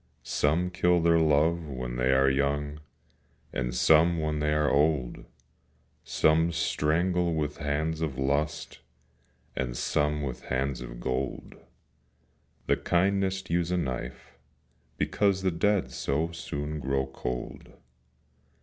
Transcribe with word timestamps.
Some 0.23 0.71
kill 0.71 0.99
their 0.99 1.19
love 1.19 1.67
when 1.67 1.95
they 1.95 2.11
are 2.11 2.27
young, 2.27 2.79
And 3.53 3.75
some 3.75 4.17
when 4.19 4.39
they 4.39 4.51
are 4.51 4.67
old; 4.67 5.25
Some 6.03 6.51
strangle 6.53 7.35
with 7.35 7.57
the 7.57 7.65
hands 7.65 8.01
of 8.01 8.17
Lust, 8.17 8.79
Some 9.73 10.23
with 10.23 10.39
the 10.41 10.47
hands 10.47 10.81
of 10.81 10.99
Gold: 10.99 11.53
The 12.65 12.77
kindest 12.77 13.51
use 13.51 13.69
a 13.69 13.77
knife, 13.77 14.39
because 14.97 15.43
The 15.43 15.51
dead 15.51 15.91
so 15.91 16.31
soon 16.31 16.79
grow 16.79 17.05
cold. 17.05 17.71